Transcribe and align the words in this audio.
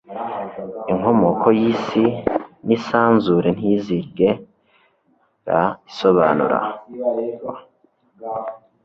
inkomoko 0.91 1.47
yisi 1.59 2.03
nisanzure 2.65 3.49
ntizigera 3.57 5.61
isobanurwa 5.89 7.53